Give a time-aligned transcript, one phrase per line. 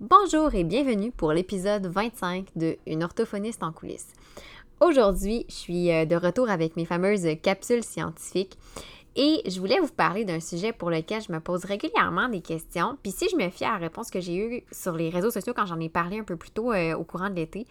[0.00, 4.12] Bonjour et bienvenue pour l'épisode 25 de Une orthophoniste en coulisses.
[4.80, 8.58] Aujourd'hui, je suis euh, de retour avec mes fameuses capsules scientifiques
[9.14, 12.98] et je voulais vous parler d'un sujet pour lequel je me pose régulièrement des questions.
[13.04, 15.54] Puis si je me fie à la réponse que j'ai eue sur les réseaux sociaux
[15.54, 17.64] quand j'en ai parlé un peu plus tôt euh, au courant de l'été,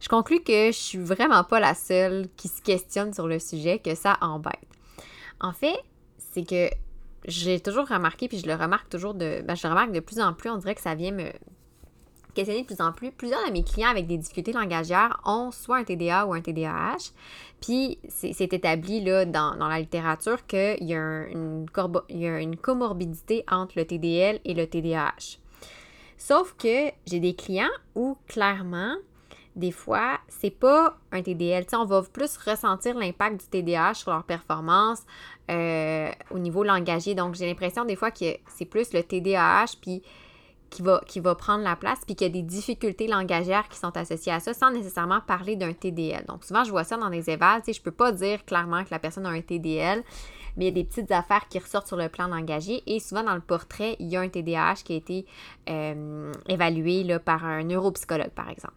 [0.00, 3.78] je conclus que je suis vraiment pas la seule qui se questionne sur le sujet,
[3.78, 4.68] que ça embête.
[5.40, 5.82] En fait,
[6.18, 6.68] c'est que
[7.26, 9.42] j'ai toujours remarqué, puis je le remarque toujours de.
[9.42, 11.30] Ben, je remarque de plus en plus, on dirait que ça vient me
[12.34, 13.12] questionner de plus en plus.
[13.12, 17.12] Plusieurs de mes clients avec des difficultés langagières ont soit un TDA ou un TDAH.
[17.60, 23.86] Puis c'est établi là, dans, la littérature qu'il y, y a une comorbidité entre le
[23.86, 25.38] TDL et le TDAH.
[26.18, 28.96] Sauf que j'ai des clients où clairement,
[29.56, 31.66] des fois, c'est pas un TDL.
[31.74, 35.02] on va plus ressentir l'impact du TDAH sur leur performance
[35.50, 37.14] euh, au niveau langagier.
[37.14, 40.02] Donc, j'ai l'impression des fois que c'est plus le TDAH, puis
[40.70, 43.78] qui va, qui va prendre la place, puis qu'il y a des difficultés langagières qui
[43.78, 46.24] sont associées à ça, sans nécessairement parler d'un TDL.
[46.26, 47.62] Donc, souvent, je vois ça dans les évals.
[47.64, 50.02] Je peux pas dire clairement que la personne a un TDL,
[50.56, 52.82] mais il y a des petites affaires qui ressortent sur le plan langagier.
[52.92, 55.26] Et souvent, dans le portrait, il y a un TDAH qui a été
[55.70, 58.74] euh, évalué là, par un neuropsychologue, par exemple.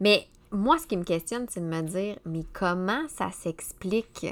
[0.00, 4.26] Mais moi, ce qui me questionne, c'est de me dire, mais comment ça s'explique?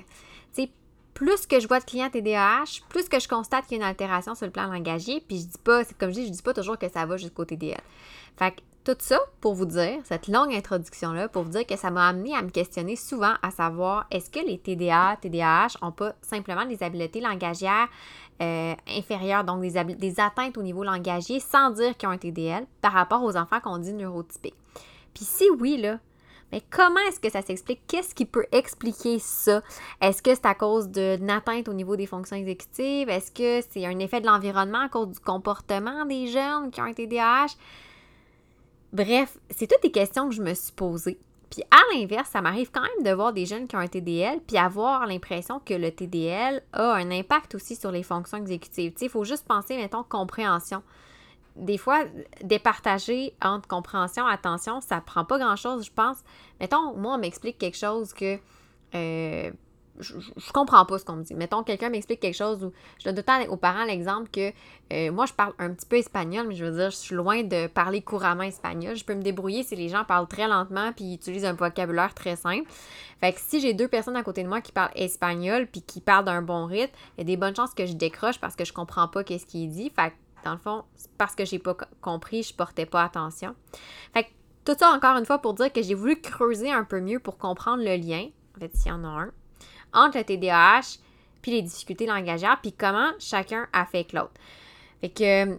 [0.55, 0.69] Tu
[1.14, 3.89] plus que je vois de clients TDAH, plus que je constate qu'il y a une
[3.89, 6.53] altération sur le plan langagier, puis je dis pas, comme je dis, je dis pas
[6.53, 7.81] toujours que ça va jusqu'au TDL.
[8.37, 11.91] Fait que tout ça pour vous dire, cette longue introduction-là, pour vous dire que ça
[11.91, 16.14] m'a amené à me questionner souvent à savoir est-ce que les TDA, TDAH ont pas
[16.20, 17.89] simplement des habiletés langagières
[18.42, 22.67] euh, inférieures, donc des, des atteintes au niveau langagier, sans dire qu'ils ont un TDL
[22.83, 24.55] par rapport aux enfants qu'on dit neurotypiques?
[25.17, 25.98] Puis si oui, là,
[26.53, 27.81] mais comment est-ce que ça s'explique?
[27.89, 29.62] Qu'est-ce qui peut expliquer ça?
[30.03, 33.09] Est-ce que c'est à cause d'une atteinte au niveau des fonctions exécutives?
[33.09, 36.84] Est-ce que c'est un effet de l'environnement à cause du comportement des jeunes qui ont
[36.84, 37.47] un TDAH?
[38.92, 41.19] Bref, c'est toutes des questions que je me suis posées.
[41.48, 44.41] Puis à l'inverse, ça m'arrive quand même de voir des jeunes qui ont un TDL,
[44.47, 48.93] puis avoir l'impression que le TDL a un impact aussi sur les fonctions exécutives.
[49.00, 50.82] Il faut juste penser, mettons, compréhension
[51.56, 52.05] des fois,
[52.43, 56.19] départager entre compréhension, attention, ça prend pas grand-chose, je pense.
[56.61, 58.39] Mettons, moi, on m'explique quelque chose que
[58.94, 59.50] euh,
[59.99, 61.34] je, je, comprends pas ce qu'on me dit.
[61.34, 64.53] Mettons, quelqu'un m'explique quelque chose où je donne tout le temps aux parents l'exemple que
[64.93, 67.43] euh, moi, je parle un petit peu espagnol, mais je veux dire, je suis loin
[67.43, 68.97] de parler couramment espagnol.
[68.97, 72.37] Je peux me débrouiller si les gens parlent très lentement puis utilisent un vocabulaire très
[72.37, 72.71] simple.
[73.21, 76.27] Fait si j'ai deux personnes à côté de moi qui parlent espagnol puis qui parlent
[76.27, 78.73] d'un bon rythme, il y a des bonnes chances que je décroche parce que je
[78.73, 79.91] comprends pas qu'est-ce qu'il dit.
[79.91, 80.15] Fait que
[80.47, 80.84] dans le fond,
[81.19, 83.55] parce que j'ai pas compris, je portais pas attention.
[84.15, 84.29] Fait que
[84.65, 87.37] tout ça encore une fois pour dire que j'ai voulu creuser un peu mieux pour
[87.37, 89.33] comprendre le lien, en fait, s'il y en a un,
[89.93, 90.99] entre le TDAH
[91.43, 94.33] puis les difficultés langagières, puis comment chacun affecte l'autre.
[95.01, 95.59] Fait que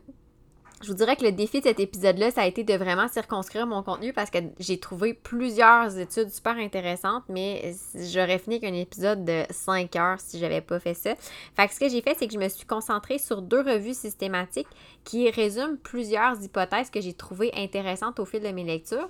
[0.82, 3.66] je vous dirais que le défi de cet épisode-là, ça a été de vraiment circonscrire
[3.66, 8.76] mon contenu parce que j'ai trouvé plusieurs études super intéressantes, mais j'aurais fini avec un
[8.76, 11.16] épisode de 5 heures si j'avais pas fait ça.
[11.56, 13.96] Fait que ce que j'ai fait, c'est que je me suis concentrée sur deux revues
[13.96, 14.68] systématiques
[15.04, 19.10] qui résument plusieurs hypothèses que j'ai trouvées intéressantes au fil de mes lectures.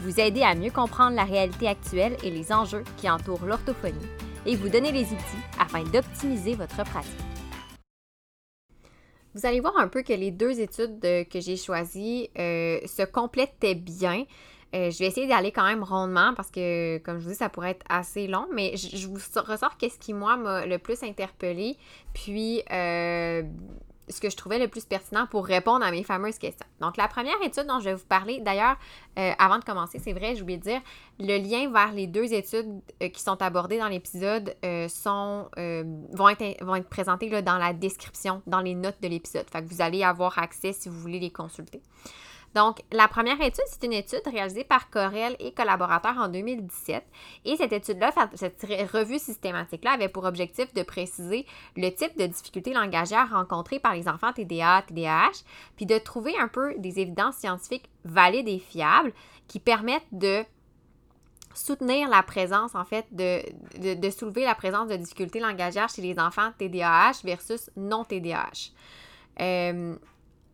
[0.00, 4.06] Vous aider à mieux comprendre la réalité actuelle et les enjeux qui entourent l'orthophonie
[4.46, 7.12] et vous donner les outils afin d'optimiser votre pratique.
[9.34, 13.74] Vous allez voir un peu que les deux études que j'ai choisies euh, se complétaient
[13.74, 14.24] bien.
[14.74, 17.48] Euh, je vais essayer d'aller quand même rondement parce que, comme je vous dis, ça
[17.48, 21.76] pourrait être assez long, mais je, vous ressors qu'est-ce qui, moi, m'a le plus interpellé.
[22.14, 23.42] Puis, euh,
[24.10, 26.66] ce que je trouvais le plus pertinent pour répondre à mes fameuses questions.
[26.80, 28.76] Donc, la première étude dont je vais vous parler, d'ailleurs,
[29.18, 30.80] euh, avant de commencer, c'est vrai, oublié de dire,
[31.18, 36.28] le lien vers les deux études euh, qui sont abordées dans l'épisode euh, sont vont,
[36.28, 39.46] être, vont être présentés là, dans la description, dans les notes de l'épisode.
[39.50, 41.82] Fait que vous allez avoir accès si vous voulez les consulter.
[42.54, 47.04] Donc, la première étude, c'est une étude réalisée par Corel et collaborateurs en 2017.
[47.44, 48.62] Et cette étude-là, cette
[48.92, 51.46] revue systématique-là, avait pour objectif de préciser
[51.76, 55.44] le type de difficultés langagières rencontrées par les enfants TDA, TDAH,
[55.76, 59.12] puis de trouver un peu des évidences scientifiques valides et fiables
[59.46, 60.44] qui permettent de
[61.54, 63.42] soutenir la présence, en fait, de,
[63.94, 68.70] de, soulever la présence de difficultés langagières chez les enfants TDAH versus non TDAH.
[69.40, 69.96] Euh,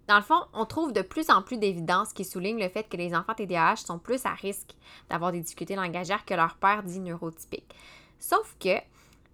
[0.08, 2.96] dans le fond, on trouve de plus en plus d'évidence qui souligne le fait que
[2.96, 4.74] les enfants TDAH sont plus à risque
[5.08, 7.74] d'avoir des difficultés langagières que leur père dit neurotypique.
[8.18, 8.76] Sauf que,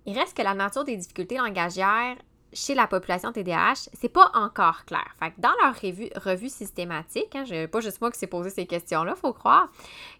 [0.06, 2.16] il reste que la nature des difficultés langagières
[2.52, 5.14] chez la population TDAH, c'est pas encore clair.
[5.18, 8.50] Fait que dans leur revue, revue systématique, hein, je, pas juste moi qui s'est posé
[8.50, 9.68] ces questions-là, faut croire,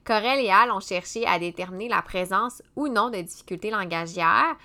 [0.05, 4.57] Corel et Al ont cherché à déterminer la présence ou non de difficultés langagières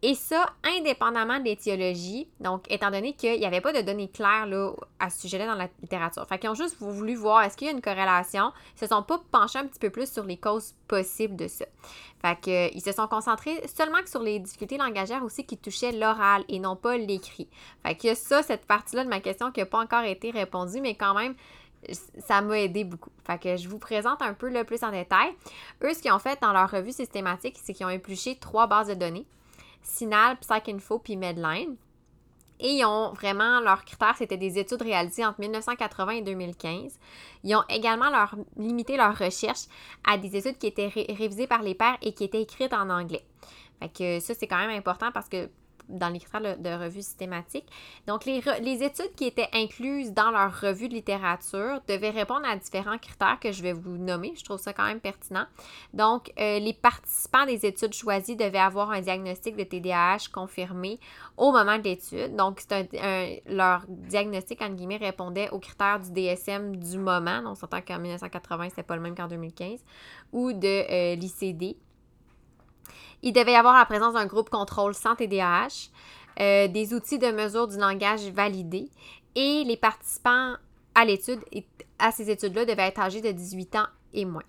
[0.00, 4.46] et ça, indépendamment de l'étiologie, donc étant donné qu'il n'y avait pas de données claires
[4.46, 6.24] là, à ce sujet-là dans la littérature.
[6.28, 8.52] Fait qu'ils ont juste voulu voir est-ce qu'il y a une corrélation?
[8.76, 11.64] Ils se sont pas penchés un petit peu plus sur les causes possibles de ça.
[12.22, 16.60] Fait qu'ils se sont concentrés seulement sur les difficultés langagières aussi qui touchaient l'oral et
[16.60, 17.48] non pas l'écrit.
[17.84, 20.94] Fait que ça, cette partie-là de ma question qui n'a pas encore été répondue, mais
[20.94, 21.34] quand même,
[22.26, 23.10] ça m'a aidé beaucoup.
[23.24, 25.30] Fait que je vous présente un peu plus en détail.
[25.82, 28.88] Eux, ce qu'ils ont fait dans leur revue systématique, c'est qu'ils ont épluché trois bases
[28.88, 29.26] de données.
[29.82, 31.76] Sinal, PsycInfo puis Medline.
[32.60, 36.98] Et ils ont vraiment, leurs critères, c'était des études réalisées entre 1980 et 2015.
[37.44, 39.66] Ils ont également leur, limité leurs recherches
[40.04, 43.24] à des études qui étaient révisées par les pairs et qui étaient écrites en anglais.
[43.80, 45.48] Fait que ça, c'est quand même important parce que
[45.88, 47.66] dans les critères de revue systématique.
[48.06, 52.56] Donc, les, les, études qui étaient incluses dans leur revue de littérature devaient répondre à
[52.56, 54.32] différents critères que je vais vous nommer.
[54.36, 55.46] Je trouve ça quand même pertinent.
[55.94, 60.98] Donc, euh, les participants des études choisies devaient avoir un diagnostic de TDAH confirmé
[61.36, 62.36] au moment de l'étude.
[62.36, 67.42] Donc, c'est leur diagnostic, en guillemets, répondait aux critères du DSM du moment.
[67.46, 69.80] On s'entend qu'en 1980, c'était pas le même qu'en 2015.
[70.32, 71.76] Ou de euh, l'ICD.
[73.22, 75.90] Il devait y avoir la présence d'un groupe contrôle sans TDAH,
[76.40, 78.88] euh, des outils de mesure du langage validés
[79.34, 80.54] et les participants
[80.94, 81.40] à l'étude,
[81.98, 84.42] à ces études-là, devaient être âgés de 18 ans et moins.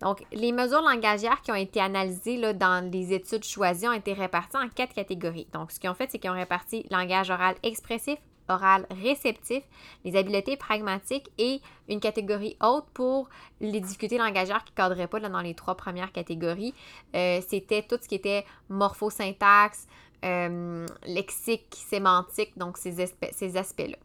[0.00, 4.56] Donc, les mesures langagières qui ont été analysées dans les études choisies ont été réparties
[4.56, 5.48] en quatre catégories.
[5.52, 8.18] Donc, ce qu'ils ont fait, c'est qu'ils ont réparti langage oral expressif,
[8.48, 9.62] oral réceptif,
[10.04, 13.28] les habiletés pragmatiques et une catégorie haute pour
[13.60, 16.74] les difficultés langagières qui ne cadraient pas dans les trois premières catégories.
[17.14, 19.86] Euh, c'était tout ce qui était morphosyntaxe,
[20.24, 23.96] euh, lexique, sémantique, donc ces, ces aspects-là.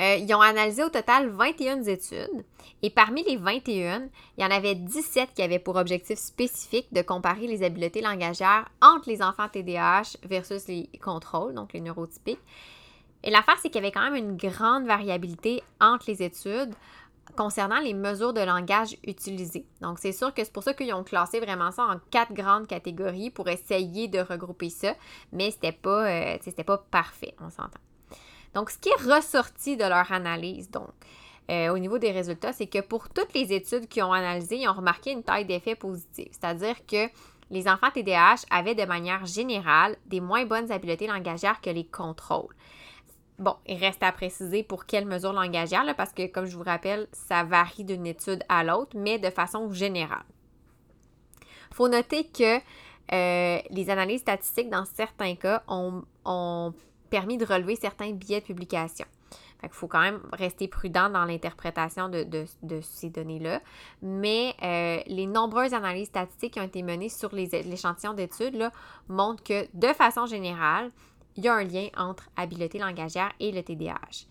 [0.00, 2.44] Euh, ils ont analysé au total 21 études
[2.82, 7.02] et parmi les 21, il y en avait 17 qui avaient pour objectif spécifique de
[7.02, 12.40] comparer les habiletés langagières entre les enfants TDAH versus les contrôles, donc les neurotypiques.
[13.22, 16.74] Et l'affaire, c'est qu'il y avait quand même une grande variabilité entre les études
[17.36, 19.64] concernant les mesures de langage utilisées.
[19.80, 22.66] Donc, c'est sûr que c'est pour ça qu'ils ont classé vraiment ça en quatre grandes
[22.66, 24.94] catégories pour essayer de regrouper ça,
[25.32, 27.80] mais c'était pas, euh, pas parfait, on s'entend.
[28.54, 30.90] Donc, ce qui est ressorti de leur analyse, donc,
[31.50, 34.68] euh, au niveau des résultats, c'est que pour toutes les études qui ont analysé, ils
[34.68, 36.28] ont remarqué une taille d'effet positive.
[36.30, 37.08] C'est-à-dire que
[37.50, 42.54] les enfants TDAH avaient de manière générale des moins bonnes habiletés langagières que les contrôles.
[43.38, 47.08] Bon, il reste à préciser pour quelles mesures langagières, parce que, comme je vous rappelle,
[47.12, 50.24] ça varie d'une étude à l'autre, mais de façon générale.
[51.70, 52.58] Il faut noter que
[53.12, 56.72] euh, les analyses statistiques, dans certains cas, ont
[57.14, 59.06] permis de relever certains biais de publication.
[59.60, 63.60] Qu'il faut quand même rester prudent dans l'interprétation de, ces données-là.
[64.02, 68.68] Mais euh, les nombreuses analyses statistiques qui ont été menées sur l'échantillon d'études
[69.08, 70.90] montrent que, de façon générale,
[71.36, 74.26] il y a un lien entre habileté langagière et le TDAH.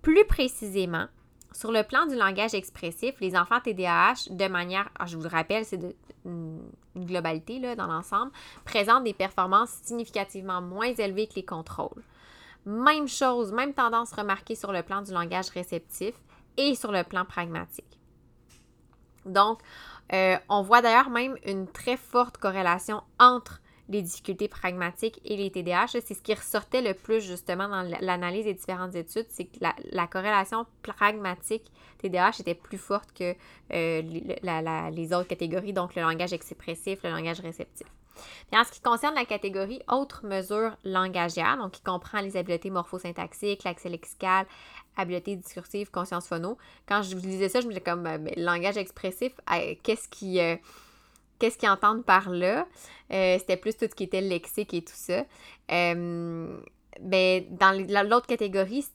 [0.00, 1.08] Plus précisément,
[1.52, 5.28] sur le plan du langage expressif, les enfants TDAH, de manière, ah, je vous le
[5.28, 5.80] rappelle, c'est
[6.24, 6.60] une,
[6.96, 8.30] globalité dans l'ensemble,
[8.64, 12.02] présentent des performances significativement moins élevées que les contrôles.
[12.66, 16.14] Même chose, même tendance remarquée sur le plan du langage réceptif
[16.56, 17.98] et sur le plan pragmatique.
[19.26, 19.60] Donc,
[20.12, 25.50] euh, on voit d'ailleurs même une très forte corrélation entre les difficultés pragmatiques et les
[25.50, 26.00] TDAH.
[26.04, 30.06] C'est ce qui ressortait le plus justement dans l'analyse des différentes études, c'est que la,
[30.06, 33.34] corrélation pragmatique TDAH était plus forte que
[33.72, 37.86] euh, les autres catégories, donc le langage expressif, le langage réceptif.
[38.52, 43.64] En ce qui concerne la catégorie autres mesures langagières, donc qui comprend les habiletés morphosyntaxiques,
[43.64, 44.46] l'accès lexical,
[44.96, 46.56] habileté discursive, conscience phono,
[46.86, 50.40] quand je vous disais ça, je me disais comme, euh, langage expressif, euh, qu'est-ce qui
[51.38, 52.66] qu'est-ce qu'ils entendent par là?
[53.12, 55.24] Euh, c'était plus tout ce qui était lexique et tout ça.
[55.70, 56.58] Euh,
[57.00, 58.86] ben, dans l'autre catégorie,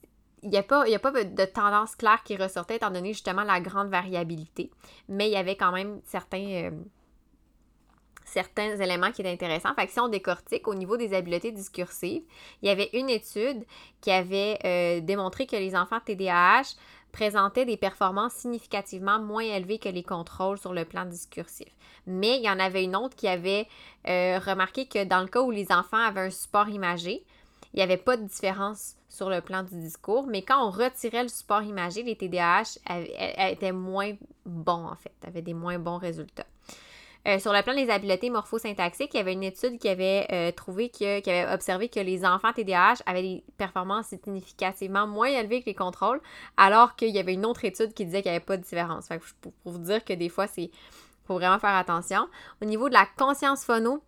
[0.41, 4.71] il n'y a, pas, de tendance claire qui ressortait étant donné justement la grande variabilité.
[5.09, 6.71] Mais il y avait quand même certains, euh,
[8.29, 9.73] certains éléments qui étaient intéressants.
[9.75, 12.23] Fait que si on décortique au niveau des habiletés discursives,
[12.61, 13.65] il y avait une étude
[14.01, 16.75] qui avait démontré que les enfants TDAH
[17.11, 21.67] présentaient des performances significativement moins élevées que les contrôles sur le plan discursif.
[22.05, 23.67] Mais il y en avait une autre qui avait
[24.07, 27.23] euh, remarqué que dans le cas où les enfants avaient un support imagé,
[27.73, 31.23] il n'y avait pas de différence sur le plan du discours, mais quand on retirait
[31.23, 32.79] le support imagé, les TDAH
[33.51, 34.13] étaient moins
[34.45, 36.47] bons en fait, avaient des moins bons résultats.
[37.27, 40.51] Euh, sur le plan des habiletés morphosyntaxiques, il y avait une étude qui avait euh,
[40.51, 45.61] trouvé que, qui avait observé que les enfants TDAH avaient des performances significativement moins élevées
[45.61, 46.21] que les contrôles,
[46.55, 49.07] alors qu'il y avait une autre étude qui disait qu'il n'y avait pas de différence.
[49.07, 50.71] Fait pour, pour, vous dire que des fois, c'est
[51.25, 52.27] faut vraiment faire attention.
[52.61, 54.01] Au niveau de la conscience phono,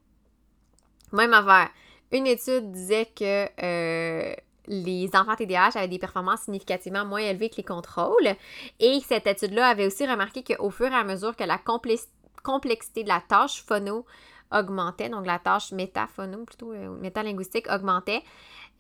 [1.12, 1.70] même affaire.
[2.12, 4.34] Une étude disait que euh,
[4.68, 8.36] les enfants TDAH avaient des performances significativement moins élevées que les contrôles.
[8.80, 12.12] Et cette étude-là avait aussi remarqué qu'au fur et à mesure que la complexité
[12.44, 14.06] de la tâche phono
[14.52, 18.22] augmentait, donc la tâche métaphono, plutôt euh, métalinguistique augmentait,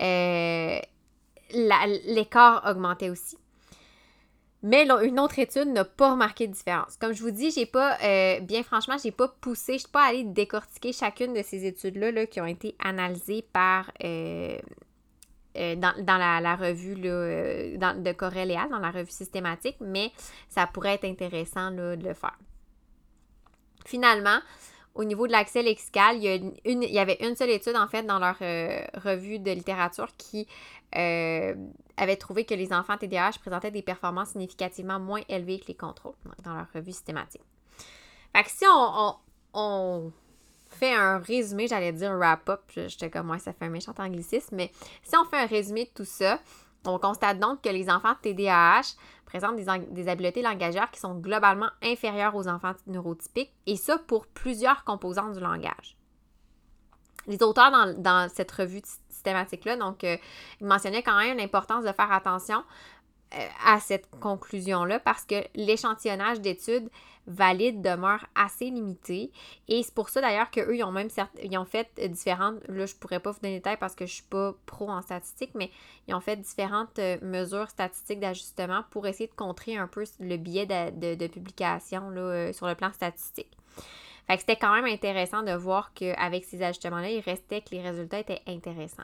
[0.01, 0.79] euh,
[1.53, 3.37] l'écart augmentait aussi.
[4.63, 6.95] Mais une autre étude n'a pas remarqué de différence.
[6.97, 10.03] Comme je vous dis, j'ai pas, euh, bien franchement, j'ai pas poussé, je suis pas
[10.03, 14.59] allée décortiquer chacune de ces études-là qui ont été analysées par euh,
[15.57, 20.11] euh, dans, la, revue de Coréléal, dans la revue systématique, mais
[20.47, 22.37] ça pourrait être intéressant de le faire.
[23.85, 24.39] Finalement,
[24.93, 28.37] au niveau de l'accès lexical, il y, avait une seule étude, en fait, dans leur
[29.03, 30.47] revue de littérature qui
[30.93, 36.15] avait trouvé que les enfants TDAH présentaient des performances significativement moins élevées que les contrôles
[36.43, 37.43] dans leur revue systématique.
[38.35, 38.65] Fait que si
[39.53, 40.11] on,
[40.69, 44.71] fait un résumé, j'allais dire wrap-up, j'étais comme moi, ça fait un méchant anglicisme, mais
[45.03, 46.39] si on fait un résumé de tout ça,
[46.85, 48.95] on constate donc que les enfants TDAH
[49.25, 54.83] présentent des, habiletés langagères qui sont globalement inférieures aux enfants neurotypiques, et ça pour plusieurs
[54.83, 55.97] composantes du langage.
[57.27, 60.17] Les auteurs dans, cette revue systématique-là, donc, euh,
[60.59, 62.61] ils mentionnaient quand même l'importance de faire attention euh,
[63.65, 66.89] à cette conclusion-là parce que l'échantillonnage d'études
[67.27, 69.31] valides demeure assez limité.
[69.67, 71.09] Et c'est pour ça d'ailleurs qu'eux, ils ont même
[71.43, 74.13] ils ont fait différentes, là je pourrais pas vous donner les détails parce que je
[74.15, 75.71] suis pas pro en statistique, mais
[76.07, 80.37] ils ont fait différentes euh, mesures statistiques d'ajustement pour essayer de contrer un peu le
[80.37, 83.55] biais de, publication là, sur le plan statistique.
[84.27, 87.81] Fait que c'était quand même intéressant de voir qu'avec ces ajustements-là, il restait que les
[87.81, 89.03] résultats étaient intéressants.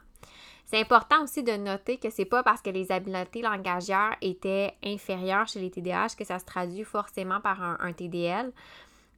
[0.68, 5.48] C'est important aussi de noter que c'est pas parce que les habiletés langagières étaient inférieures
[5.48, 8.52] chez les TDAH que ça se traduit forcément par un, TDL.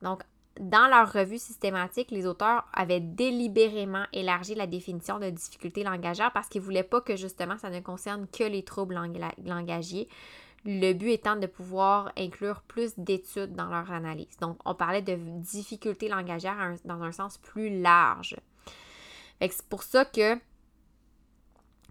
[0.04, 0.22] Donc,
[0.60, 6.50] dans leur revue systématique, les auteurs avaient délibérément élargi la définition de difficulté langagière parce
[6.50, 9.00] qu'ils ne voulaient pas que justement ça ne concerne que les troubles
[9.44, 10.08] langagiers.
[10.66, 14.38] Le but étant de pouvoir inclure plus d'études dans leur analyse.
[14.40, 18.36] Donc, on parlait de difficultés langagières dans un sens plus large.
[19.42, 20.38] C'est pour ça que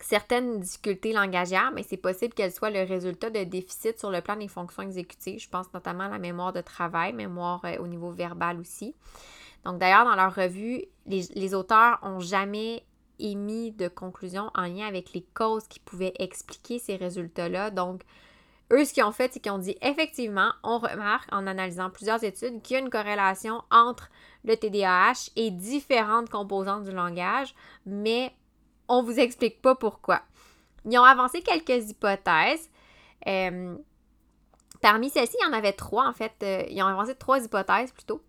[0.00, 4.36] certaines difficultés langagières, mais c'est possible qu'elles soient le résultat de déficits sur le plan
[4.36, 5.40] des fonctions exécutives.
[5.40, 8.94] Je pense notamment à la mémoire de travail, mémoire euh, au niveau verbal aussi.
[9.64, 12.84] Donc d'ailleurs, dans leur revue, les, les auteurs n'ont jamais
[13.18, 17.70] émis de conclusion en lien avec les causes qui pouvaient expliquer ces résultats-là.
[17.70, 18.02] Donc,
[18.72, 22.22] eux, ce qu'ils ont fait, c'est qu'ils ont dit effectivement, on remarque en analysant plusieurs
[22.22, 24.10] études qu'il y a une corrélation entre
[24.44, 27.54] le TDAH et différentes composantes du langage,
[27.86, 28.32] mais
[28.88, 30.22] on vous explique pas pourquoi.
[30.84, 32.70] Ils ont avancé quelques hypothèses.
[33.26, 33.76] Euh,
[34.80, 36.32] parmi celles-ci, il y en avait trois, en fait.
[36.42, 38.22] Euh, ils ont avancé trois hypothèses plutôt.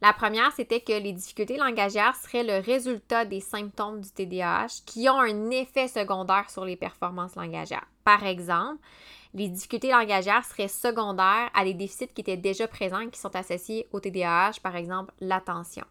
[0.00, 5.08] La première, c'était que les difficultés langagières seraient le résultat des symptômes du TDAH qui
[5.08, 7.86] ont un effet secondaire sur les performances langagières.
[8.04, 8.78] Par exemple,
[9.32, 13.34] les difficultés langagières seraient secondaires à des déficits qui étaient déjà présents et qui sont
[13.34, 15.84] associés au TDAH, par exemple l'attention.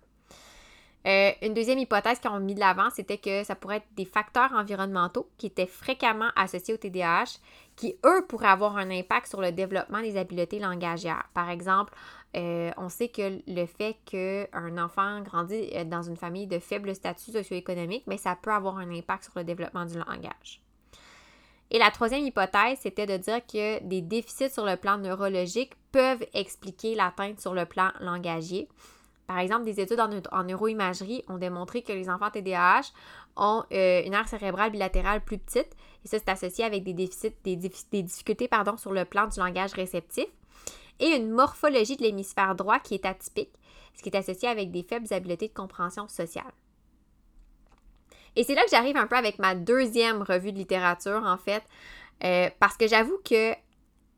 [1.05, 4.05] Euh, une deuxième hypothèse qu'ils ont mis de l'avant, c'était que ça pourrait être des
[4.05, 7.39] facteurs environnementaux qui étaient fréquemment associés au TDAH,
[7.75, 11.27] qui, eux, pourraient avoir un impact sur le développement des habiletés langagières.
[11.33, 11.93] Par exemple,
[12.37, 16.95] euh, on sait que le fait qu'un enfant grandit euh, dans une famille de faible
[16.95, 20.61] statut socio-économique, mais ça peut avoir un impact sur le développement du langage.
[21.69, 26.25] Et la troisième hypothèse, c'était de dire que des déficits sur le plan neurologique peuvent
[26.33, 28.69] expliquer l'atteinte sur le plan langagier.
[29.27, 32.91] Par exemple, des études en, neuroimagerie ont démontré que les enfants TDAH
[33.37, 35.69] ont euh, une aire cérébrale bilatérale plus petite,
[36.03, 39.73] et ça, c'est associé avec des déficits, des, difficultés pardon, sur le plan du langage
[39.73, 40.27] réceptif,
[40.99, 43.53] et une morphologie de l'hémisphère droit qui est atypique,
[43.95, 46.51] ce qui est associé avec des faibles habiletés de compréhension sociale.
[48.35, 51.63] Et c'est là que j'arrive un peu avec ma deuxième revue de littérature, en fait,
[52.23, 53.53] euh, parce que j'avoue que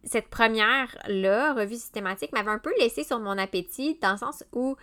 [0.06, 4.76] cette première-là, revue systématique, m'avait un peu laissé sur mon appétit, dans le sens où,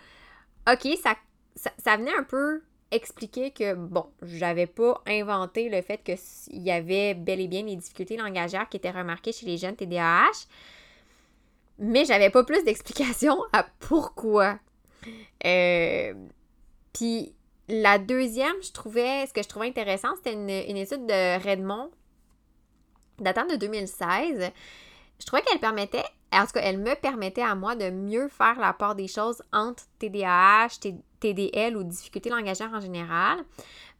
[0.69, 1.15] OK, ça,
[1.55, 2.61] ça, venait un peu
[2.91, 7.75] expliquer que, bon, j'avais pas inventé le fait qu'il y avait bel et bien les
[7.75, 10.47] difficultés langagières qui étaient remarquées chez les jeunes TDAH,
[11.79, 14.59] mais j'avais pas plus d'explications à pourquoi.
[15.45, 16.13] Euh,
[16.93, 17.33] puis
[17.69, 21.89] la deuxième, je trouvais, ce que je trouvais intéressant, c'était une, une étude de Redmond
[23.19, 24.51] datant de 2016.
[25.19, 28.59] Je trouvais qu'elle permettait, en tout cas, elle me permettait à moi de mieux faire
[28.59, 30.79] la part des choses entre TDAH,
[31.19, 33.39] TDL ou difficultés langagières en général,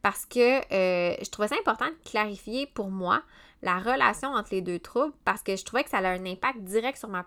[0.02, 3.22] parce que euh, je trouvais ça important de clarifier pour moi
[3.62, 6.60] la relation entre les deux troubles parce que je trouvais que ça a un impact
[6.60, 7.24] direct sur ma,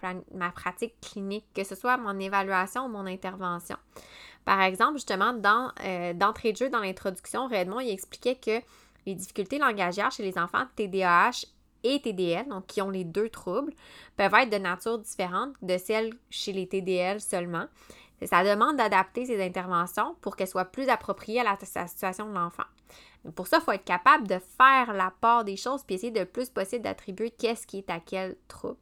[0.51, 3.77] pratique clinique, que ce soit mon évaluation ou mon intervention.
[4.46, 8.63] Par exemple, justement, dans euh, d'entrée de jeu, dans l'introduction, Redmond, il expliquait que
[9.08, 11.48] les difficultés langagières chez les enfants TDAH
[11.84, 13.74] et TDL, donc qui ont les deux troubles,
[14.15, 17.67] peuvent être de nature différente de celles chez les TDL seulement.
[18.25, 21.55] Ça demande d'adapter ces interventions pour qu'elles soient plus appropriées à la,
[21.88, 22.63] situation de l'enfant.
[23.36, 26.24] Pour ça, il faut être capable de faire la part des choses puis essayer de
[26.24, 28.77] plus possible d'attribuer qu'est-ce qui est à quel trouble.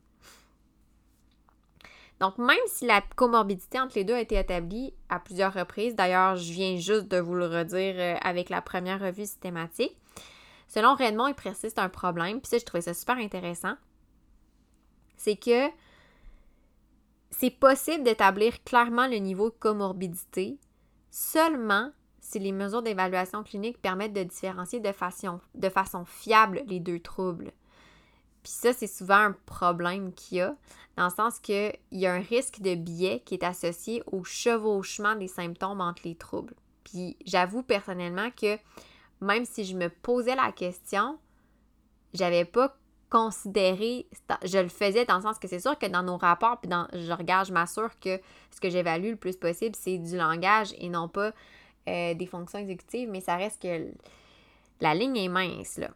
[2.22, 6.38] Donc, même si la comorbidité entre les deux a été établie à plusieurs reprises, d'ailleurs,
[6.38, 9.98] je viens juste de vous le redire euh, avec la première revue systématique,
[10.76, 13.76] selon Redmond, il persiste un problème, puis ça, je trouvais ça super intéressant,
[15.16, 15.70] c'est que
[17.32, 20.58] c'est possible d'établir clairement le niveau de comorbidité
[21.12, 26.82] seulement si les mesures d'évaluation clinique permettent de différencier de façon, de façon fiable les
[26.82, 27.54] deux troubles.
[28.44, 30.58] Puis ça, c'est souvent un problème qu'il y a,
[30.98, 35.16] dans le sens qu'il y a un risque de biais qui est associé au chevauchement
[35.16, 36.54] des symptômes entre les troubles.
[36.84, 38.58] Puis j'avoue personnellement que
[39.22, 41.18] même si je me posais la question,
[42.14, 42.76] j'avais pas
[43.10, 44.08] considérer,
[44.44, 46.88] je le faisais dans le sens que c'est sûr que dans nos rapports, puis dans,
[46.92, 48.20] je regarde, je m'assure que
[48.52, 51.32] ce que j'évalue le plus possible, c'est du langage et non pas
[51.88, 53.92] euh, des fonctions exécutives, mais ça reste que
[54.82, 55.90] la ligne est mince, là.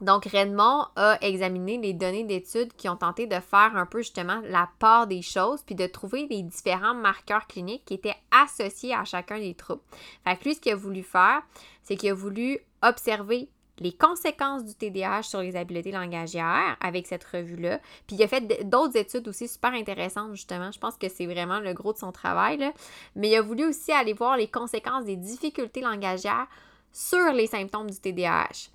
[0.00, 4.40] Donc, Redmond a examiné les données d'études qui ont tenté de faire un peu justement
[4.44, 9.04] la part des choses, puis de trouver les différents marqueurs cliniques qui étaient associés à
[9.04, 9.82] chacun des troubles.
[10.24, 11.42] Fait que lui, ce qu'il a voulu faire,
[11.82, 13.48] c'est qu'il a voulu observer
[13.78, 17.80] les conséquences du TDAH sur les habiletés langagières avec cette revue-là.
[18.06, 20.70] Puis il a fait d'autres études aussi super intéressantes, justement.
[20.70, 22.72] Je pense que c'est vraiment le gros de son travail.
[23.16, 26.46] Mais il a voulu aussi aller voir les conséquences des difficultés langagières
[26.92, 28.73] sur les symptômes du TDAH.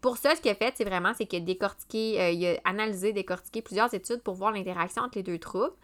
[0.00, 3.12] Pour ça, ce qu'il a fait, c'est vraiment c'est qu'il a euh, il a analysé,
[3.12, 5.74] décortiqué plusieurs études pour voir l'interaction entre les deux troubles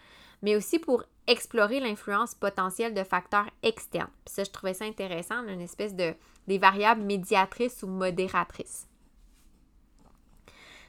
[0.44, 4.10] mais aussi pour explorer l'influence potentielle de facteurs externes.
[4.26, 6.14] Puis ça, je trouvais ça intéressant, une espèce de
[6.46, 8.86] des variables médiatrices ou modératrices.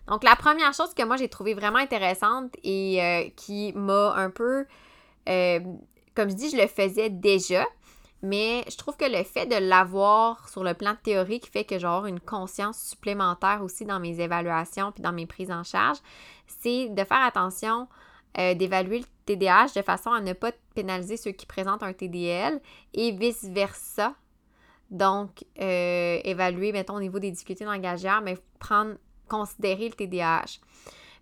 [0.08, 4.30] Donc, la première chose que moi j'ai trouvé vraiment intéressante et euh, qui m'a un
[4.30, 4.65] peu,
[5.30, 5.60] euh,
[6.13, 7.65] comme je dis, je le faisais déjà,
[8.21, 11.88] mais je trouve que le fait de l'avoir sur le plan théorique fait que j'ai
[11.88, 15.97] une conscience supplémentaire aussi dans mes évaluations puis dans mes prises en charge,
[16.47, 17.88] c'est de faire attention
[18.38, 22.60] euh, d'évaluer le TDAH de façon à ne pas pénaliser ceux qui présentent un TDL
[22.93, 24.13] et vice-versa.
[24.91, 28.95] Donc, euh, évaluer, mettons, au niveau des difficultés langagières, mais prendre,
[29.30, 30.60] considérer le TDAH.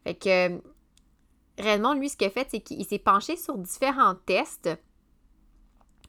[0.03, 0.61] Fait que,
[1.61, 4.69] réellement, lui, ce qu'il a fait, c'est qu'il s'est penché sur différents tests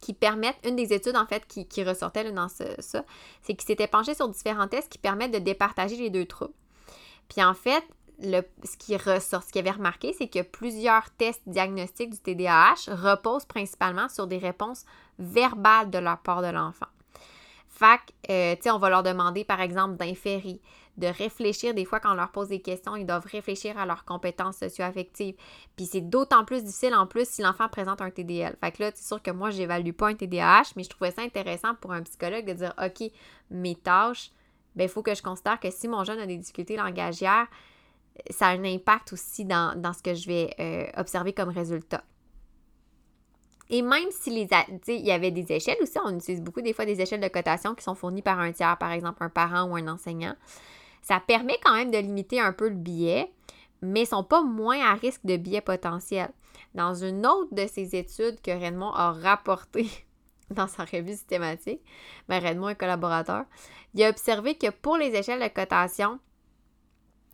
[0.04, 4.14] qui permettent, une des études en fait qui, ressortait dans ça, c'est qu'il s'était penché
[4.14, 6.52] sur différents tests qui permettent de départager les deux troubles.
[7.30, 7.82] Puis en fait,
[8.20, 13.46] ce qui ressort, ce qu'il avait remarqué, c'est que plusieurs tests diagnostiques du TDAH reposent
[13.46, 14.84] principalement sur des réponses
[15.18, 16.86] verbales de la part de l'enfant.
[17.70, 20.60] Fait que, euh, tu sais, on va leur demander, par exemple, d'inférer,
[20.96, 21.74] de réfléchir.
[21.74, 25.34] Des fois, quand on leur pose des questions, ils doivent réfléchir à leurs compétences socio-affectives.
[25.76, 28.56] Puis c'est d'autant plus difficile en plus si l'enfant présente un TDL.
[28.60, 31.22] Fait que là, c'est sûr que moi, j'évalue pas un TDAH, mais je trouvais ça
[31.22, 33.10] intéressant pour un psychologue de dire, OK,
[33.50, 34.30] mes tâches,
[34.76, 37.46] ben il faut que je considère que si mon jeune a des difficultés langagières,
[38.30, 42.04] ça a un impact aussi dans, ce que je vais euh, observer comme résultat.
[43.70, 44.48] Et même si les
[44.88, 47.74] il y avait des échelles aussi, on utilise beaucoup des fois des échelles de cotation
[47.74, 50.36] qui sont fournies par un tiers, par exemple un parent ou un enseignant.
[51.04, 53.30] Ça permet quand même de limiter un peu le biais,
[53.82, 56.30] mais ils ne sont pas moins à risque de biais potentiel.
[56.74, 59.90] Dans une autre de ces études que Redmond a rapportées
[60.50, 61.82] dans sa revue systématique,
[62.26, 63.44] ben Redmond est collaborateur,
[63.92, 66.18] il a observé que pour les échelles de cotation,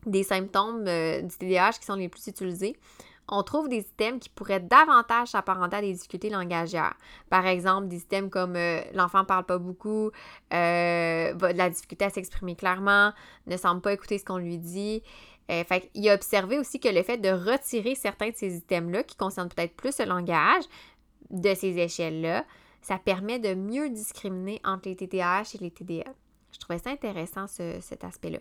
[0.04, 2.76] des symptômes euh, du TDAH qui sont les plus utilisés,
[3.30, 6.94] on trouve des items qui pourraient davantage s'apparenter à des difficultés langagières.
[7.28, 10.10] Par exemple, des items comme euh, l'enfant parle pas beaucoup,
[10.52, 13.12] euh, la difficulté à s'exprimer clairement,
[13.46, 15.02] ne semble pas écouter ce qu'on lui dit.
[15.48, 19.16] fait il a observé aussi que le fait de retirer certains de ces items-là, qui
[19.16, 20.64] concernent peut-être plus le langage
[21.30, 22.44] de ces échelles-là,
[22.82, 26.14] ça permet de mieux discriminer entre les TDAH et les TDL.
[26.52, 28.38] Je trouvais ça intéressant, cet aspect-là.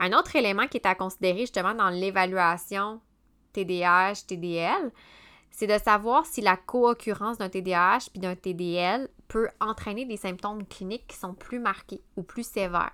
[0.00, 3.00] Un autre élément qui est à considérer justement dans l'évaluation
[3.54, 4.92] TDAH, TDL,
[5.50, 10.66] c'est de savoir si la co-occurrence d'un TDAH puis d'un TDL peut entraîner des symptômes
[10.66, 12.92] cliniques qui sont plus marqués ou plus sévères.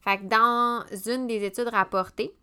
[0.00, 2.34] Fait que dans une des études rapportées,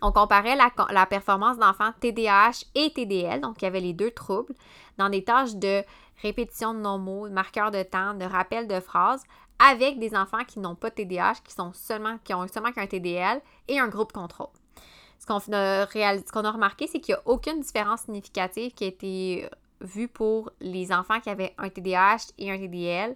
[0.00, 4.54] on comparait la, performance d'enfants TDAH et TDL, donc il y avait les deux troubles,
[4.96, 5.82] dans des tâches de
[6.22, 9.24] répétition de non-mots, marqueurs de temps, de rappel de phrases,
[9.58, 12.86] avec des enfants qui n'ont pas de TDAH, qui, sont seulement, qui ont seulement qu'un
[12.86, 14.46] TDL et un groupe contrôle.
[15.28, 19.48] Ce qu'on a, remarqué, c'est qu'il n'y a aucune différence significative qui a été
[19.82, 23.14] vue pour les enfants qui avaient un TDAH et un TDL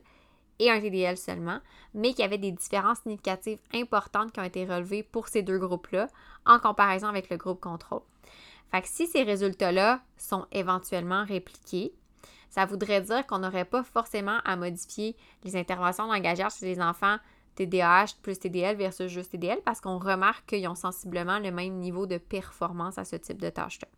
[0.59, 1.59] et un TDL seulement,
[1.95, 5.59] mais qu'il y avait des différences significatives importantes qui ont été relevées pour ces deux
[5.59, 6.07] groupes-là
[6.45, 8.03] en comparaison avec le groupe contrôle.
[8.71, 11.95] Fait si ces résultats-là sont éventuellement répliqués,
[12.51, 17.17] ça voudrait dire qu'on n'aurait pas forcément à modifier les interventions langagières chez les enfants
[17.55, 22.07] TDAH plus TDL versus juste TDL parce qu'on remarque qu'ils ont sensiblement le même niveau
[22.07, 23.89] de performance à ce type de tâche-là.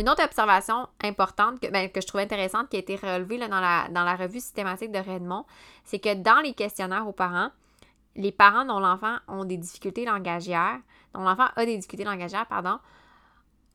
[0.00, 3.88] Une autre observation importante que, ben, je trouve intéressante qui a été relevée dans, la,
[3.90, 5.44] dans la revue systématique de Redmond,
[5.84, 7.50] c'est que dans les questionnaires aux parents,
[8.16, 10.80] les parents dont l'enfant ont des difficultés langagières,
[11.14, 12.78] dont l'enfant a des difficultés langagières, pardon,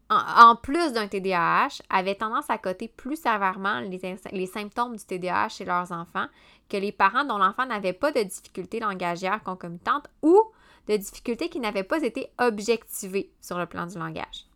[0.09, 3.99] en, plus d'un TDAH, avaient tendance à coter plus sévèrement les,
[4.31, 6.27] les, symptômes du TDAH chez leurs enfants
[6.69, 10.41] que les parents dont l'enfant n'avait pas de difficultés langagières concomitantes ou
[10.87, 14.47] de difficultés qui n'avaient pas été objectivées sur le plan du langage.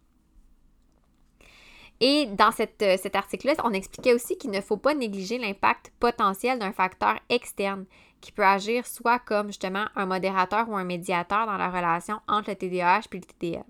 [2.00, 6.58] Et dans euh, cet article-là, on expliquait aussi qu'il ne faut pas négliger l'impact potentiel
[6.58, 7.86] d'un facteur externe
[8.21, 12.50] qui peut agir soit comme justement un modérateur ou un médiateur dans la relation entre
[12.50, 13.63] le TDAH et le TDL.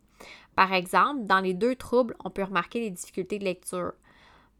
[0.55, 3.93] Par exemple, dans les deux troubles, on peut remarquer des difficultés de lecture.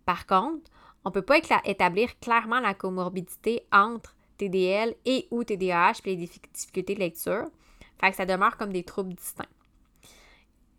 [0.06, 0.70] Par contre,
[1.04, 6.28] on ne peut pas établir clairement la comorbidité entre TDL et ou TDAH et les
[6.28, 7.46] difficultés de lecture.
[8.00, 9.46] Fait que ça demeure comme des troubles distincts.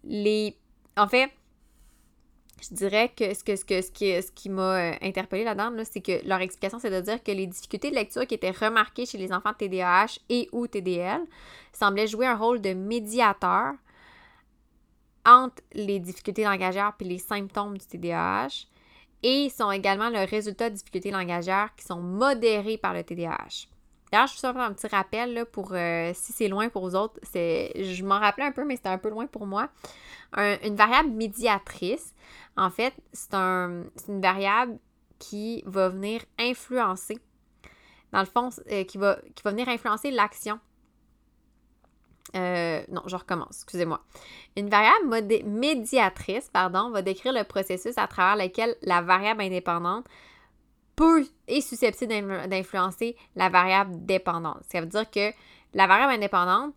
[0.05, 0.57] Les...
[0.97, 1.31] En fait,
[2.61, 7.01] je dirais que ce, qui, m'a euh, interpellé là-dedans, c'est que leur explication, c'est de
[7.01, 10.67] dire que les difficultés de lecture qui étaient remarquées chez les enfants TDAH et ou
[10.67, 11.23] TDL
[11.73, 13.75] semblaient jouer un rôle de médiateur
[15.25, 18.67] entre les difficultés langagières et les symptômes du TDAH
[19.23, 23.69] et sont également le résultat de difficultés langagières qui sont modérées par le TDAH.
[24.11, 26.97] D'ailleurs, je vous fais un petit rappel là, pour euh, si c'est loin pour vous
[26.97, 27.19] autres.
[27.35, 29.69] Je m'en rappelais un peu, mais c'était un peu loin pour moi.
[30.37, 32.15] une variable médiatrice,
[32.57, 34.79] en fait, c'est un, une variable
[35.19, 37.17] qui va venir influencer,
[38.13, 40.59] dans le fond, euh, qui, va, qui va venir influencer l'action.
[42.35, 44.01] Euh, non, je recommence, excusez-moi.
[44.57, 50.07] Une variable médiatrice, pardon, va décrire le processus à travers lequel la variable indépendante
[50.97, 54.63] peut est susceptible d'influencer la variable dépendante.
[54.71, 55.33] Ça veut dire que
[55.75, 56.75] la variable indépendante,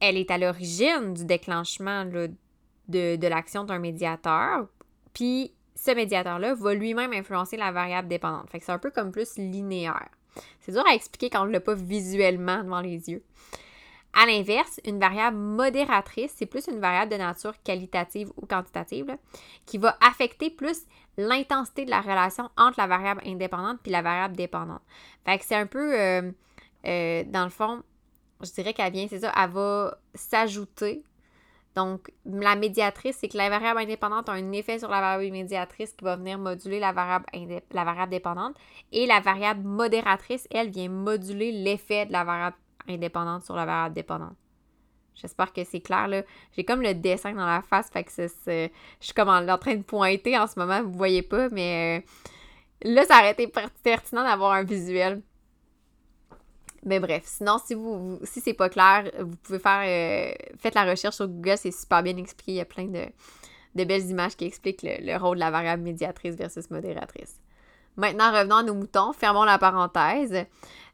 [0.00, 4.66] elle est à l'origine du déclenchement de, l'action d'un médiateur,
[5.12, 8.50] puis ce médiateur-là va lui-même influencer la variable dépendante.
[8.50, 10.08] Fait que c'est un peu comme plus linéaire.
[10.60, 13.22] C'est dur à expliquer quand on ne l'a pas visuellement devant les yeux.
[14.14, 19.16] À l'inverse, une variable modératrice, c'est plus une variable de nature qualitative ou quantitative
[19.66, 20.82] qui va affecter plus
[21.16, 24.82] l'intensité de la relation entre la variable indépendante puis la variable dépendante.
[25.24, 26.30] Fait que c'est un peu, euh,
[26.86, 27.82] euh, dans le fond,
[28.40, 31.02] je dirais qu'elle vient, c'est ça, elle va s'ajouter.
[31.74, 35.92] Donc, la médiatrice, c'est que la variable indépendante a un effet sur la variable médiatrice
[35.92, 37.26] qui va venir moduler la variable,
[37.72, 38.54] la variable dépendante.
[38.92, 42.56] Et la variable modératrice, elle, vient moduler l'effet de la variable
[42.88, 44.36] indépendante sur la variable dépendante.
[45.14, 46.22] J'espère que c'est clair, là.
[46.56, 48.68] J'ai comme le dessin dans la face, fait que je
[49.00, 53.04] suis comme en, train de pointer en ce moment, vous voyez pas, mais euh, là,
[53.04, 53.50] ça aurait été
[53.82, 55.22] pertinent d'avoir un visuel.
[56.84, 60.84] Mais bref, sinon, si vous, si c'est pas clair, vous pouvez faire, euh, faites la
[60.84, 64.44] recherche sur Google, c'est super bien expliqué, il y a plein de, belles images qui
[64.44, 67.40] expliquent le rôle de la variable médiatrice versus modératrice.
[67.96, 70.46] Maintenant, revenons à nos moutons, fermons la parenthèse.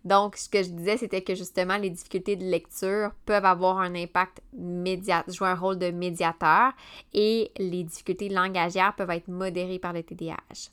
[0.05, 3.95] Donc, ce que je disais, c'était que justement, les difficultés de lecture peuvent avoir un
[3.95, 6.73] impact médiat, jouer un rôle de médiateur
[7.13, 10.71] et les difficultés langagières peuvent être modérées par le TDAH.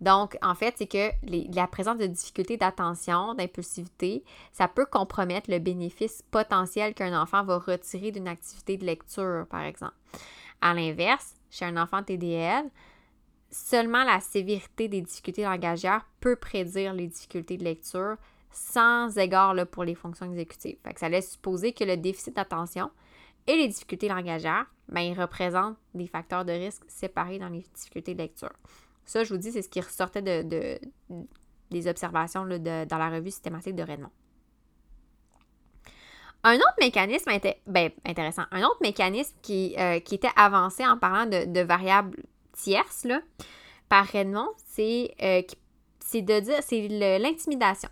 [0.00, 1.10] Donc, en fait, c'est que
[1.54, 7.58] la présence de difficultés d'attention, d'impulsivité, ça peut compromettre le bénéfice potentiel qu'un enfant va
[7.58, 9.94] retirer d'une activité de lecture, par exemple.
[10.60, 12.64] À l'inverse, chez un enfant TDL,
[13.50, 18.16] seulement la sévérité des difficultés langagières peut prédire les difficultés de lecture
[18.54, 20.78] sans égard pour les fonctions exécutives.
[20.96, 22.90] ça laisse supposer que le déficit d'attention
[23.46, 28.14] et les difficultés langagières, ben, ils représentent des facteurs de risque séparés dans les difficultés
[28.14, 28.52] de lecture.
[29.04, 30.78] Ça, je vous dis, c'est ce qui ressortait de,
[31.70, 34.10] des observations dans la revue systématique de Redmond.
[36.42, 37.30] Un autre mécanisme
[37.66, 43.20] ben, intéressant, un autre mécanisme qui, euh, était avancé en parlant de, variables tierces là,
[43.88, 45.42] par Redmond, c'est euh,
[46.12, 47.88] de c'est l'intimidation.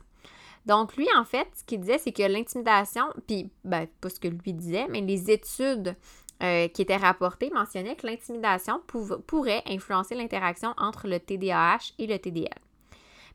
[0.67, 4.29] Donc, lui, en fait, ce qu'il disait, c'est que l'intimidation, puis, ben, pas ce que
[4.29, 5.97] lui disait, mais les études
[6.43, 8.81] euh, qui étaient rapportées mentionnaient que l'intimidation
[9.27, 12.59] pourrait influencer l'interaction entre le TDAH et le TDL.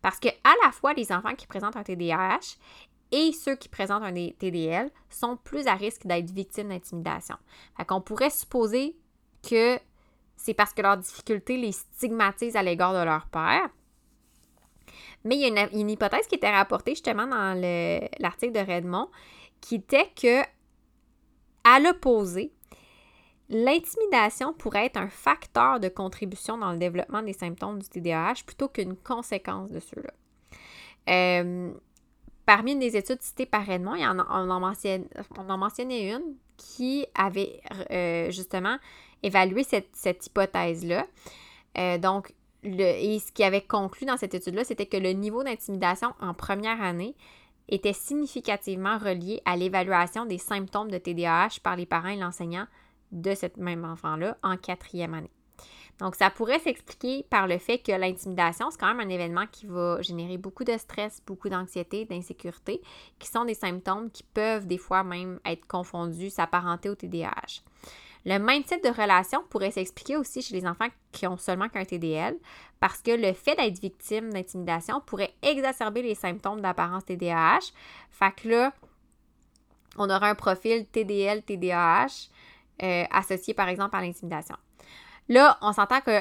[0.01, 2.57] Parce que à la fois, les enfants qui présentent un TDAH
[3.11, 7.35] et ceux qui présentent un TDL sont plus à risque d'être victimes d'intimidation.
[7.77, 8.95] Fait qu'on pourrait supposer
[9.49, 9.79] que
[10.35, 13.69] c'est parce que leurs difficultés les stigmatisent à l'égard de leur père.
[15.23, 17.59] Mais il y a une, hypothèse qui était rapportée justement dans
[18.19, 19.09] l'article de Redmond
[19.61, 20.41] qui était que,
[21.63, 22.51] à l'opposé,
[23.49, 28.67] l'intimidation pourrait être un facteur de contribution dans le développement des symptômes du TDAH plutôt
[28.67, 30.11] qu'une conséquence de ceux-là.
[31.09, 31.71] Euh,
[32.45, 37.61] parmi les études citées par Redmond, il y en on, en mentionnait une qui avait
[37.91, 38.77] euh, justement
[39.23, 41.05] évalué cette, hypothèse-là.
[41.77, 42.33] Euh, donc,
[42.79, 46.81] et ce qui avait conclu dans cette étude-là, c'était que le niveau d'intimidation en première
[46.81, 47.15] année
[47.69, 52.65] était significativement relié à l'évaluation des symptômes de TDAH par les parents et l'enseignant
[53.11, 55.31] de cette même enfant-là en quatrième année.
[55.99, 59.65] Donc, ça pourrait s'expliquer par le fait que l'intimidation, c'est quand même un événement qui
[59.65, 62.81] va générer beaucoup de stress, beaucoup d'anxiété, d'insécurité,
[63.17, 67.63] qui sont des symptômes qui peuvent des fois même être confondus, s'apparenter au TDAH.
[68.27, 71.85] Le même type de relation pourrait s'expliquer aussi chez les enfants qui ont seulement qu'un
[71.85, 72.35] TDL,
[72.81, 77.71] parce que le fait d'être victime d'intimidation pourrait exacerber les symptômes d'apparence TDAH.
[78.11, 78.73] Fait que là,
[79.97, 82.27] on aura un profil TDL, TDAH
[82.83, 84.57] euh, associé par exemple à l'intimidation.
[85.29, 86.19] Là, on s'entend que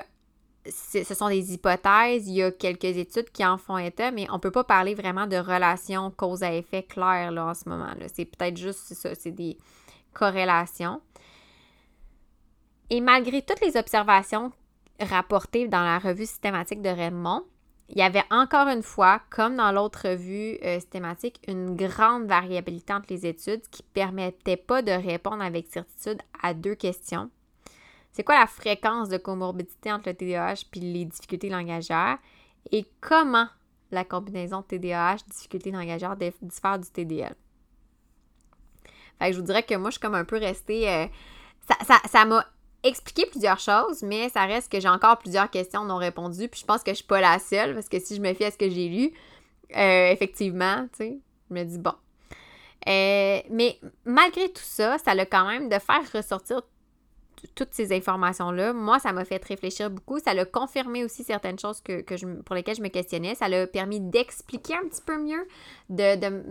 [0.69, 4.35] ce sont des hypothèses, il y a quelques études qui en font état, mais on
[4.35, 7.88] ne peut pas parler vraiment de relation cause à effet claire là, en ce moment.
[8.14, 9.59] C'est peut-être juste ça, c'est des
[10.12, 11.01] corrélations.
[12.90, 14.53] Et malgré toutes les observations
[15.01, 17.44] rapportées dans la revue systématique de Raymond,
[17.88, 22.92] il y avait encore une fois, comme dans l'autre revue euh, systématique, une grande variabilité
[22.92, 27.31] entre les études qui ne permettait pas de répondre avec certitude à deux questions.
[28.12, 32.18] C'est quoi la fréquence de comorbidité entre le TDAH et les difficultés langagières?
[32.72, 33.46] Et comment
[33.92, 37.37] la combinaison TDAH, difficultés langagières diffère du TDL?
[39.18, 40.88] Fait que je vous dirais que moi, je suis comme un peu restée...
[40.88, 41.07] Euh,
[42.07, 42.46] ça m'a
[42.88, 46.49] expliqué plusieurs choses, mais ça reste que j'ai encore plusieurs questions non répondues.
[46.49, 48.44] Puis je pense que je suis pas la seule, parce que si je me fie
[48.44, 49.12] à ce que j'ai lu,
[49.77, 51.18] euh, effectivement, tu sais,
[51.51, 51.94] je me dis bon.
[52.88, 56.62] Euh, mais malgré tout ça, ça a quand même de faire ressortir
[57.54, 60.18] toutes ces informations-là, moi, ça m'a fait réfléchir beaucoup.
[60.18, 63.35] Ça a confirmé aussi certaines choses que, je, pour lesquelles je me questionnais.
[63.35, 65.46] Ça l'a permis d'expliquer un petit peu mieux.
[65.88, 66.42] De,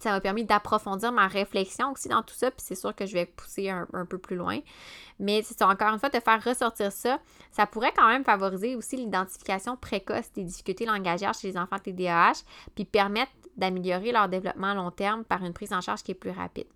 [0.00, 2.50] ça m'a permis d'approfondir ma réflexion aussi dans tout ça.
[2.50, 4.58] Puis c'est sûr que je vais pousser un, peu plus loin.
[5.18, 7.18] Mais c'est encore une fois de faire ressortir ça.
[7.50, 12.42] Ça pourrait quand même favoriser aussi l'identification précoce des difficultés langagières chez les enfants TDAH,
[12.74, 16.14] puis permettre d'améliorer leur développement à long terme par une prise en charge qui est
[16.14, 16.66] plus rapide.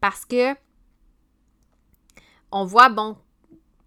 [0.00, 0.54] Parce que
[2.54, 3.16] on voit, bon,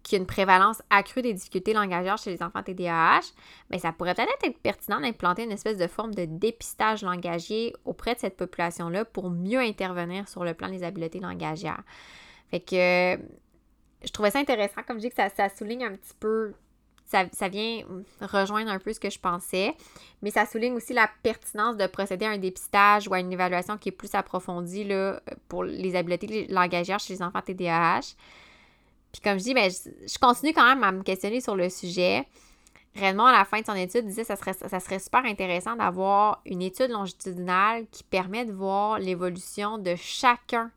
[0.02, 3.32] qu'il y a une prévalence accrue des difficultés langagières chez les enfants TDAH,
[3.70, 8.14] mais ça pourrait peut-être être pertinent d'implanter une espèce de forme de dépistage langagier auprès
[8.14, 11.82] de cette population-là pour mieux intervenir sur le plan des habiletés langagières.
[12.50, 13.18] Fait que
[14.04, 16.52] je trouvais ça intéressant, comme je dis, que ça, souligne un petit peu,
[17.06, 17.82] ça, ça, vient
[18.20, 19.74] rejoindre un peu ce que je pensais,
[20.20, 23.78] mais ça souligne aussi la pertinence de procéder à un dépistage ou à une évaluation
[23.78, 28.14] qui est plus approfondie là, pour les habiletés langagières chez les enfants TDAH.
[29.18, 32.24] Puis comme je dis, ben, je, continue quand même à me questionner sur le sujet.
[32.94, 35.74] Réellement, à la fin de son étude, disait que ça serait, ça serait super intéressant
[35.74, 40.70] d'avoir une étude longitudinale qui permet de voir l'évolution de chacun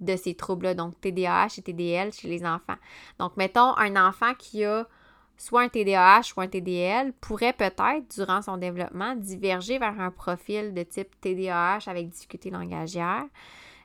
[0.00, 2.76] de ces troubles-là, donc TDAH et TDL chez les enfants.
[3.20, 4.88] Donc, mettons, un enfant qui a
[5.36, 10.74] soit un TDAH ou un TDL pourrait peut-être, durant son développement, diverger vers un profil
[10.74, 13.24] de type TDAH avec difficulté langagière.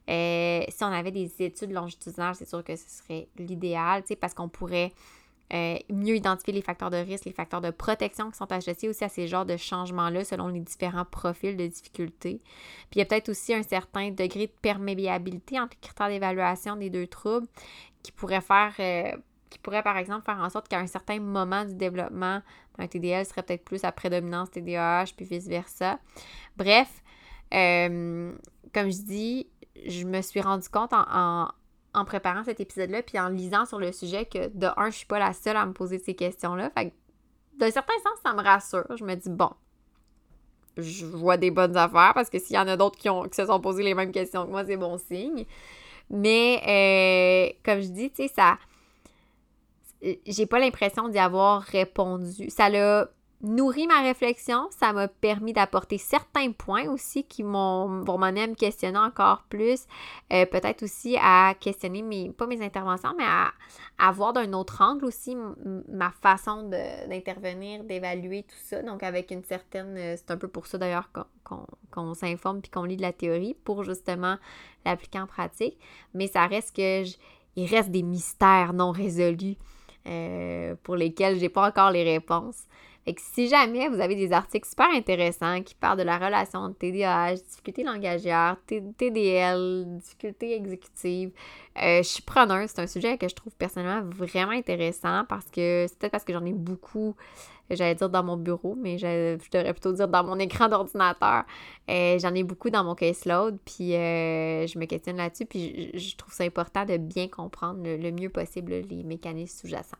[0.10, 4.50] Euh, si on avait des études longitudinales, c'est sûr que ce serait l'idéal, parce qu'on
[4.50, 4.92] pourrait
[5.54, 9.04] euh, mieux identifier les facteurs de risque, les facteurs de protection qui sont associés aussi
[9.04, 12.40] à ces genres de changements-là selon les différents profils de difficulté.
[12.90, 16.76] Puis il y a peut-être aussi un certain degré de perméabilité entre les critères d'évaluation
[16.76, 17.48] des deux troubles
[18.04, 19.12] qui pourrait faire, euh,
[19.50, 22.42] qui pourrait par exemple faire en sorte qu'à un certain moment du développement
[22.78, 26.00] un TDL serait peut-être plus à prédominance TDAH, puis vice-versa.
[26.56, 27.04] Bref,
[27.52, 29.48] comme je dis,
[29.86, 31.50] je me suis rendu compte en,
[32.06, 35.20] préparant cet épisode-là, puis en lisant sur le sujet que de un, je suis pas
[35.20, 36.70] la seule à me poser ces questions-là.
[36.72, 36.96] Fait que
[37.58, 38.86] d'un certain sens, ça me rassure.
[38.96, 39.50] Je me dis, bon,
[40.78, 43.46] je vois des bonnes affaires parce que s'il y en a d'autres qui, qui se
[43.46, 45.46] sont posées les mêmes questions que moi, c'est bon signe.
[46.10, 48.58] Mais euh, comme je dis, tu sais, ça.
[50.26, 52.50] J'ai pas l'impression d'y avoir répondu.
[52.50, 53.10] Ça l'a
[53.42, 58.48] nourri ma réflexion, ça m'a permis d'apporter certains points aussi qui m'ont vont m'amener à
[58.48, 59.86] me questionner encore plus,
[60.34, 63.52] euh, peut-être aussi à questionner mes, pas mes interventions, mais à,
[63.98, 65.38] à voir d'un autre angle aussi
[65.88, 68.82] ma façon d'intervenir, d'évaluer tout ça.
[68.84, 71.10] Donc avec une certaine, euh, c'est un peu pour ça d'ailleurs
[71.92, 74.38] qu'on s'informe puis qu'on lit de la théorie pour justement
[74.86, 75.78] l'appliquer en pratique.
[76.14, 77.04] Mais ça reste que
[77.56, 79.56] il reste des mystères non résolus
[80.08, 82.64] euh, pour lesquels j'ai pas encore les réponses.
[83.06, 86.60] Fait que si jamais vous avez des articles super intéressants qui parlent de la relation
[86.60, 91.32] entre TDAH, difficulté langagière, TDL, difficulté exécutive,
[91.82, 92.70] euh, je suis preneuse.
[92.70, 96.34] C'est un sujet que je trouve personnellement vraiment intéressant parce que c'est peut-être parce que
[96.34, 97.16] j'en ai beaucoup,
[97.70, 101.46] j'allais dire dans mon bureau, mais je, devrais plutôt dire dans mon écran d'ordinateur.
[101.90, 106.16] Euh, j'en ai beaucoup dans mon caseload, puis euh, je me questionne là-dessus, puis je,
[106.18, 109.98] trouve ça important de bien comprendre le mieux possible les mécanismes sous-jacents.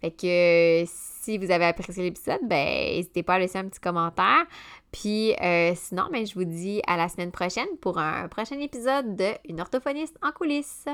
[0.00, 4.46] Fait que si vous avez apprécié l'épisode, ben n'hésitez pas à laisser un petit commentaire.
[4.92, 9.16] Puis euh, sinon, ben, je vous dis à la semaine prochaine pour un prochain épisode
[9.16, 10.86] de Une orthophoniste en coulisses.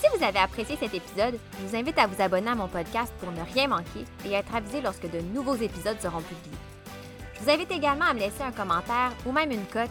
[0.00, 3.12] Si vous avez apprécié cet épisode, je vous invite à vous abonner à mon podcast
[3.20, 6.58] pour ne rien manquer et être avisé lorsque de nouveaux épisodes seront publiés.
[7.34, 9.90] Je vous invite également à me laisser un commentaire ou même une cote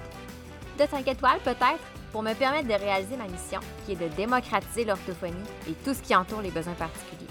[0.77, 1.79] de 5 étoiles peut-être
[2.11, 5.35] pour me permettre de réaliser ma mission qui est de démocratiser l'orthophonie
[5.69, 7.30] et tout ce qui entoure les besoins particuliers.